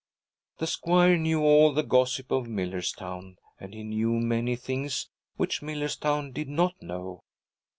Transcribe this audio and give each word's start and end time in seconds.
The 0.57 0.65
squire 0.65 1.15
knew 1.15 1.43
all 1.43 1.73
the 1.73 1.83
gossip 1.83 2.31
of 2.31 2.47
Millerstown, 2.47 3.37
and 3.59 3.71
he 3.71 3.83
knew 3.83 4.13
many 4.13 4.55
things 4.55 5.09
which 5.35 5.61
Millerstown 5.61 6.31
did 6.31 6.49
not 6.49 6.73
know. 6.81 7.21